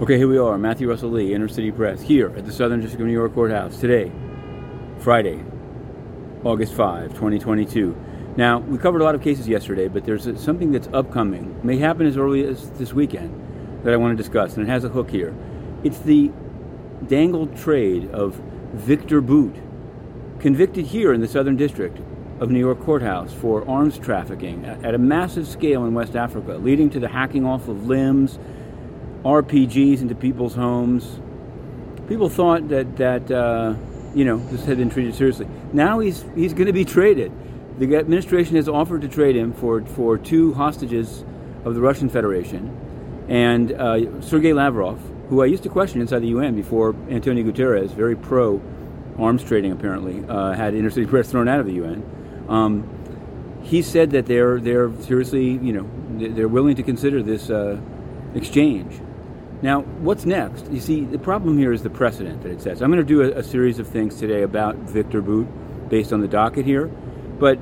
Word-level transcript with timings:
Okay, 0.00 0.16
here 0.16 0.28
we 0.28 0.38
are, 0.38 0.56
Matthew 0.56 0.88
Russell 0.88 1.10
Lee, 1.10 1.34
Inner 1.34 1.46
City 1.46 1.70
Press, 1.70 2.00
here 2.00 2.34
at 2.34 2.46
the 2.46 2.52
Southern 2.52 2.80
District 2.80 3.02
of 3.02 3.06
New 3.06 3.12
York 3.12 3.34
Courthouse 3.34 3.78
today, 3.78 4.10
Friday, 4.98 5.44
August 6.42 6.72
5, 6.72 7.08
2022. 7.10 7.94
Now, 8.34 8.60
we 8.60 8.78
covered 8.78 9.02
a 9.02 9.04
lot 9.04 9.14
of 9.14 9.20
cases 9.20 9.46
yesterday, 9.46 9.88
but 9.88 10.06
there's 10.06 10.26
something 10.42 10.72
that's 10.72 10.88
upcoming, 10.94 11.54
may 11.62 11.76
happen 11.76 12.06
as 12.06 12.16
early 12.16 12.46
as 12.46 12.70
this 12.78 12.94
weekend, 12.94 13.84
that 13.84 13.92
I 13.92 13.98
want 13.98 14.16
to 14.16 14.22
discuss, 14.22 14.56
and 14.56 14.66
it 14.66 14.70
has 14.70 14.84
a 14.84 14.88
hook 14.88 15.10
here. 15.10 15.36
It's 15.84 15.98
the 15.98 16.30
dangled 17.06 17.54
trade 17.54 18.10
of 18.10 18.40
Victor 18.72 19.20
Bout, 19.20 19.54
convicted 20.38 20.86
here 20.86 21.12
in 21.12 21.20
the 21.20 21.28
Southern 21.28 21.58
District 21.58 22.00
of 22.40 22.50
New 22.50 22.58
York 22.58 22.80
Courthouse 22.80 23.34
for 23.34 23.68
arms 23.68 23.98
trafficking 23.98 24.64
at 24.64 24.94
a 24.94 24.98
massive 24.98 25.46
scale 25.46 25.84
in 25.84 25.92
West 25.92 26.16
Africa, 26.16 26.54
leading 26.54 26.88
to 26.88 27.00
the 27.00 27.08
hacking 27.08 27.44
off 27.44 27.68
of 27.68 27.86
limbs 27.86 28.38
RPGs 29.24 30.00
into 30.00 30.14
people's 30.14 30.54
homes. 30.54 31.20
People 32.08 32.28
thought 32.28 32.68
that 32.68 32.96
that 32.96 33.30
uh, 33.30 33.74
you 34.14 34.24
know 34.24 34.38
this 34.48 34.64
had 34.64 34.78
been 34.78 34.90
treated 34.90 35.14
seriously. 35.14 35.46
Now 35.72 35.98
he's 35.98 36.24
he's 36.34 36.54
going 36.54 36.66
to 36.66 36.72
be 36.72 36.84
traded. 36.84 37.32
The 37.78 37.96
administration 37.96 38.56
has 38.56 38.68
offered 38.68 39.02
to 39.02 39.08
trade 39.08 39.36
him 39.36 39.52
for 39.52 39.82
for 39.82 40.18
two 40.18 40.54
hostages 40.54 41.24
of 41.64 41.74
the 41.74 41.80
Russian 41.80 42.08
Federation, 42.08 42.76
and 43.28 43.72
uh, 43.72 44.20
Sergei 44.22 44.52
Lavrov, 44.52 44.98
who 45.28 45.42
I 45.42 45.46
used 45.46 45.62
to 45.64 45.68
question 45.68 46.00
inside 46.00 46.20
the 46.20 46.28
UN 46.28 46.56
before 46.56 46.94
Antonio 47.10 47.44
Guterres, 47.44 47.90
very 47.90 48.16
pro 48.16 48.60
arms 49.18 49.44
trading 49.44 49.72
apparently, 49.72 50.24
uh, 50.28 50.52
had 50.52 50.74
inner 50.74 50.90
city 50.90 51.06
press 51.10 51.30
thrown 51.30 51.48
out 51.48 51.60
of 51.60 51.66
the 51.66 51.74
UN. 51.74 52.46
Um, 52.48 52.88
he 53.62 53.82
said 53.82 54.10
that 54.12 54.26
they're 54.26 54.58
they're 54.58 54.90
seriously 55.02 55.50
you 55.50 55.72
know 55.72 55.88
they're 56.18 56.48
willing 56.48 56.76
to 56.76 56.82
consider 56.82 57.22
this 57.22 57.50
uh, 57.50 57.78
exchange. 58.34 59.00
Now, 59.62 59.82
what's 59.82 60.24
next? 60.24 60.70
You 60.70 60.80
see, 60.80 61.04
the 61.04 61.18
problem 61.18 61.58
here 61.58 61.72
is 61.72 61.82
the 61.82 61.90
precedent 61.90 62.42
that 62.42 62.50
it 62.50 62.62
sets. 62.62 62.80
I'm 62.80 62.90
going 62.90 63.04
to 63.04 63.06
do 63.06 63.22
a, 63.22 63.40
a 63.40 63.42
series 63.42 63.78
of 63.78 63.86
things 63.86 64.18
today 64.18 64.42
about 64.42 64.76
Victor 64.76 65.20
Bout 65.20 65.46
based 65.90 66.14
on 66.14 66.20
the 66.22 66.28
docket 66.28 66.64
here, 66.64 66.86
but 66.86 67.56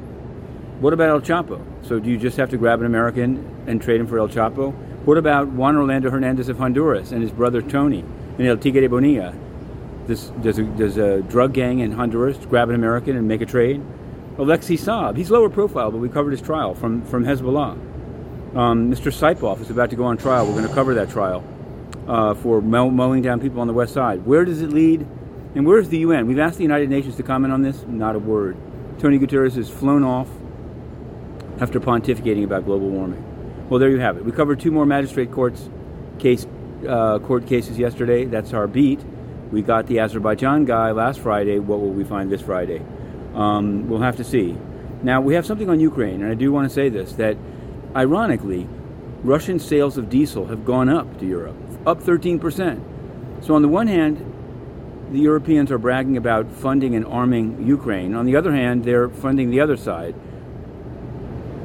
what 0.79 0.93
about 0.93 1.09
El 1.09 1.21
Chapo? 1.21 1.61
So, 1.83 1.99
do 1.99 2.09
you 2.09 2.17
just 2.17 2.37
have 2.37 2.51
to 2.51 2.57
grab 2.57 2.79
an 2.81 2.87
American 2.87 3.65
and 3.67 3.83
trade 3.83 4.01
him 4.01 4.07
for 4.07 4.19
El 4.21 4.29
Chapo? 4.29 4.73
What 5.05 5.19
about 5.19 5.49
Juan 5.49 5.77
Orlando 5.77 6.09
Hernandez 6.09 6.49
of 6.49 6.59
Honduras 6.59 7.11
and 7.11 7.21
his 7.21 7.33
brother 7.33 7.63
Tony 7.63 8.05
and 8.39 8.47
El 8.47 8.59
Tigre 8.59 8.83
de 8.83 8.89
Bonilla? 8.89 9.35
This, 10.07 10.27
does, 10.41 10.59
a, 10.59 10.63
does 10.63 10.99
a 10.99 11.23
drug 11.23 11.53
gang 11.53 11.81
in 11.81 11.91
Honduras 11.91 12.37
grab 12.47 12.69
an 12.69 12.77
American 12.77 13.17
and 13.17 13.27
make 13.27 13.41
a 13.41 13.47
trade? 13.47 13.83
Alexei 14.39 14.77
Saab, 14.77 15.17
he's 15.17 15.33
lower 15.33 15.51
profile, 15.51 15.91
but 15.91 15.99
we 15.99 16.09
covered 16.09 16.31
his 16.31 16.41
trial 16.41 16.77
from, 16.77 17.03
from 17.03 17.25
Hezbollah. 17.25 17.73
Um, 18.57 18.91
Mr. 18.91 19.13
Saipov 19.13 19.61
is 19.61 19.69
about 19.69 19.91
to 19.91 19.97
go 19.97 20.05
on 20.05 20.17
trial. 20.17 20.47
We're 20.47 20.53
going 20.53 20.69
to 20.69 20.75
cover 20.75 20.95
that 20.95 21.11
trial 21.11 21.43
uh, 22.09 22.35
for 22.35 22.61
mowing 22.61 23.23
down 23.23 23.39
people 23.39 23.61
on 23.61 23.67
the 23.67 23.73
west 23.73 23.93
side. 23.93 24.25
Where 24.27 24.45
does 24.45 24.63
it 24.63 24.71
lead? 24.71 25.07
And 25.55 25.67
where's 25.67 25.89
the 25.89 25.99
UN? 25.99 26.27
We've 26.27 26.39
asked 26.39 26.57
the 26.57 26.63
United 26.63 26.89
Nations 26.89 27.17
to 27.17 27.23
comment 27.23 27.53
on 27.53 27.63
this. 27.63 27.85
Not 27.87 28.17
a 28.17 28.19
word. 28.19 28.57
Tony 28.99 29.19
Guterres 29.19 29.55
has 29.55 29.69
flown 29.69 30.03
off 30.03 30.29
after 31.61 31.79
pontificating 31.81 32.45
about 32.45 32.65
global 32.65 32.89
warming. 32.89 33.25
Well, 33.69 33.79
there 33.79 33.91
you 33.91 33.99
have 33.99 34.17
it. 34.17 34.25
We 34.25 34.33
covered 34.33 34.61
two 34.61 34.71
more 34.71 34.87
magistrate 34.87 35.31
courts 35.31 35.69
case 36.19 36.47
uh, 36.89 37.19
court 37.19 37.47
cases 37.47 37.79
yesterday. 37.79 38.25
That's 38.25 38.53
our 38.53 38.67
beat. 38.67 39.01
We 39.53 39.63
got 39.63 39.87
the 39.87 39.99
Azerbaijan 40.01 40.65
guy 40.65 40.93
last 40.93 41.21
Friday. 41.21 41.59
What 41.59 41.81
will 41.81 41.91
we 41.91 42.05
find 42.05 42.31
this 42.31 42.41
Friday? 42.41 42.83
Um, 43.35 43.89
we'll 43.89 44.01
have 44.01 44.17
to 44.17 44.25
see. 44.25 44.57
Now 45.03 45.21
we 45.21 45.35
have 45.35 45.47
something 45.47 45.69
on 45.69 45.81
Ukraine, 45.81 46.23
and 46.23 46.31
I 46.31 46.35
do 46.35 46.53
want 46.53 46.69
to 46.69 46.75
say 46.75 46.89
this: 46.89 47.13
that 47.15 47.37
ironically, 47.95 48.69
Russian 49.23 49.59
sales 49.59 49.99
of 49.99 50.09
diesel 50.09 50.47
have 50.47 50.65
gone 50.65 50.89
up 50.89 51.19
to 51.19 51.27
Europe 51.27 51.57
up 51.89 52.03
13%. 52.03 52.81
So, 53.45 53.55
on 53.55 53.63
the 53.63 53.69
one 53.69 53.87
hand, 53.87 54.25
the 55.11 55.19
Europeans 55.19 55.73
are 55.73 55.79
bragging 55.79 56.17
about 56.17 56.51
funding 56.51 56.95
and 56.95 57.07
arming 57.07 57.67
Ukraine. 57.67 58.15
On 58.15 58.27
the 58.27 58.37
other 58.37 58.53
hand, 58.53 58.85
they're 58.85 59.09
funding 59.09 59.51
the 59.51 59.61
other 59.61 59.77
side. 59.77 60.15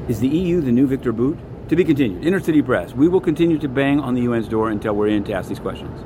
Is 0.07 0.19
the 0.19 0.29
EU 0.29 0.61
the 0.61 0.72
new 0.72 0.88
Victor 0.88 1.11
Bout? 1.11 1.38
To 1.69 1.75
be 1.75 1.83
continued. 1.83 2.25
Inner 2.25 2.39
City 2.39 2.61
Press. 2.61 2.94
We 2.94 3.07
will 3.07 3.22
continue 3.22 3.57
to 3.59 3.67
bang 3.67 4.00
on 4.00 4.16
the 4.16 4.22
UN's 4.22 4.47
door 4.47 4.69
until 4.69 4.94
we're 4.94 5.07
in 5.07 5.23
to 5.25 5.33
ask 5.33 5.50
these 5.50 5.59
questions. 5.59 6.00